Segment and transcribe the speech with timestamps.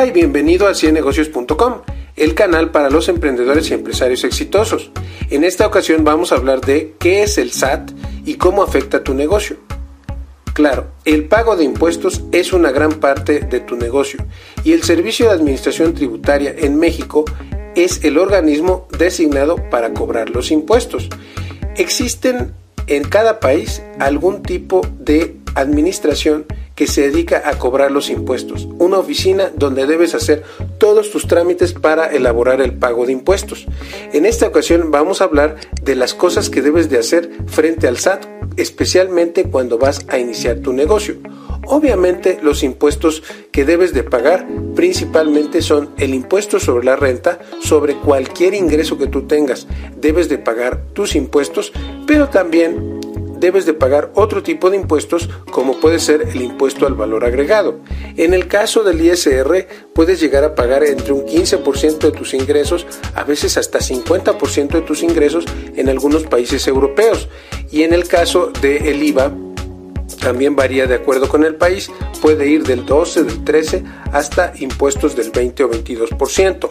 [0.00, 1.82] Hola y bienvenido a ciennegocios.com,
[2.16, 4.90] el canal para los emprendedores y empresarios exitosos.
[5.28, 7.90] En esta ocasión vamos a hablar de qué es el SAT
[8.24, 9.58] y cómo afecta tu negocio.
[10.54, 14.24] Claro, el pago de impuestos es una gran parte de tu negocio
[14.64, 17.26] y el Servicio de Administración Tributaria en México
[17.74, 21.10] es el organismo designado para cobrar los impuestos.
[21.76, 22.54] Existen
[22.86, 26.46] en cada país algún tipo de administración
[26.80, 30.44] que se dedica a cobrar los impuestos, una oficina donde debes hacer
[30.78, 33.66] todos tus trámites para elaborar el pago de impuestos.
[34.14, 37.98] En esta ocasión vamos a hablar de las cosas que debes de hacer frente al
[37.98, 38.24] SAT,
[38.56, 41.16] especialmente cuando vas a iniciar tu negocio.
[41.66, 47.94] Obviamente los impuestos que debes de pagar principalmente son el impuesto sobre la renta, sobre
[47.94, 49.66] cualquier ingreso que tú tengas,
[50.00, 51.74] debes de pagar tus impuestos,
[52.06, 52.99] pero también
[53.40, 57.80] debes de pagar otro tipo de impuestos como puede ser el impuesto al valor agregado.
[58.16, 62.86] En el caso del ISR puedes llegar a pagar entre un 15% de tus ingresos,
[63.14, 67.28] a veces hasta 50% de tus ingresos en algunos países europeos.
[67.72, 69.32] Y en el caso del IVA
[70.20, 75.16] también varía de acuerdo con el país, puede ir del 12, del 13 hasta impuestos
[75.16, 76.70] del 20 o 22%.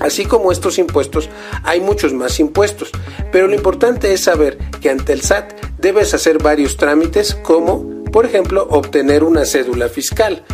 [0.00, 1.28] Así como estos impuestos,
[1.64, 2.90] hay muchos más impuestos,
[3.32, 8.26] pero lo importante es saber que ante el SAT debes hacer varios trámites como, por
[8.26, 10.44] ejemplo, obtener una cédula fiscal.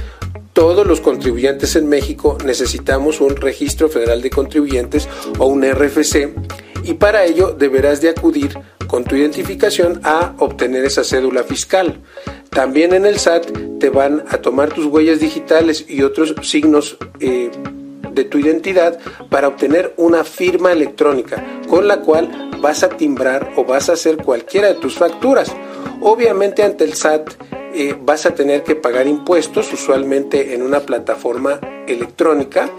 [0.53, 5.09] Todos los contribuyentes en México necesitamos un registro federal de contribuyentes
[5.39, 6.33] o un RFC
[6.85, 12.01] y para ello deberás de acudir con tu identificación a obtener esa cédula fiscal.
[12.51, 13.47] También en el SAT
[13.81, 17.51] te van a tomar tus huellas digitales y otros signos eh,
[18.13, 23.65] de tu identidad para obtener una firma electrónica con la cual vas a timbrar o
[23.65, 25.55] vas a hacer cualquiera de tus facturas.
[26.01, 27.29] Obviamente ante el SAT
[27.75, 32.71] eh, vas a tener que pagar impuestos usualmente en una plataforma electrónica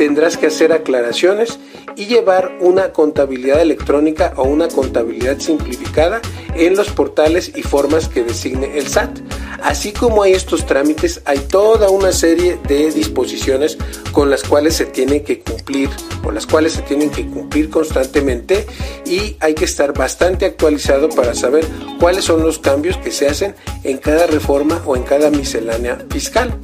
[0.00, 1.60] tendrás que hacer aclaraciones
[1.94, 6.22] y llevar una contabilidad electrónica o una contabilidad simplificada
[6.54, 9.18] en los portales y formas que designe el SAT.
[9.62, 13.76] Así como hay estos trámites, hay toda una serie de disposiciones
[14.12, 15.90] con las cuales se tiene que cumplir,
[16.22, 18.66] con las cuales se tienen que cumplir constantemente
[19.06, 21.64] y hay que estar bastante actualizado para saber
[21.98, 23.54] cuáles son los cambios que se hacen
[23.84, 26.58] en cada reforma o en cada miscelánea fiscal.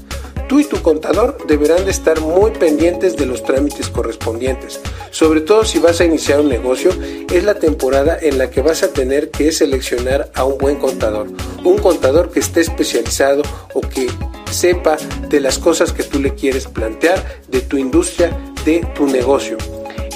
[0.49, 4.81] Tú y tu contador deberán de estar muy pendientes de los trámites correspondientes.
[5.11, 6.91] Sobre todo si vas a iniciar un negocio,
[7.33, 11.29] es la temporada en la que vas a tener que seleccionar a un buen contador.
[11.65, 13.43] Un contador que esté especializado
[13.75, 14.07] o que
[14.53, 14.97] sepa
[15.29, 19.59] de las cosas que tú le quieres plantear, de tu industria, de tu negocio.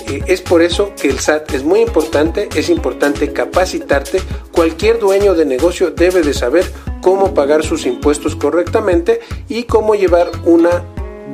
[0.06, 4.20] Eh, es por eso que el SAT es muy importante, es importante capacitarte.
[4.52, 6.64] Cualquier dueño de negocio debe de saber
[7.00, 10.84] cómo pagar sus impuestos correctamente y cómo llevar una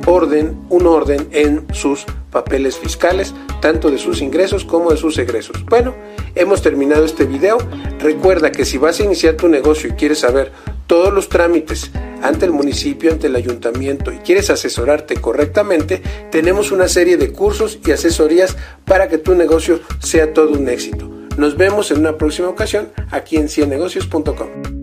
[0.05, 5.63] orden, un orden en sus papeles fiscales, tanto de sus ingresos como de sus egresos.
[5.65, 5.95] Bueno,
[6.35, 7.57] hemos terminado este video.
[7.99, 10.51] Recuerda que si vas a iniciar tu negocio y quieres saber
[10.85, 11.91] todos los trámites
[12.21, 16.01] ante el municipio, ante el ayuntamiento y quieres asesorarte correctamente,
[16.31, 21.09] tenemos una serie de cursos y asesorías para que tu negocio sea todo un éxito.
[21.37, 24.76] Nos vemos en una próxima ocasión aquí en ciennegocios.com.